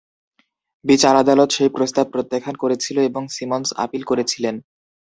[0.85, 4.55] বিচার আদালত সেই প্রস্তাব প্রত্যাখ্যান করেছিল এবং সিমন্স আপিল করেছিলেন।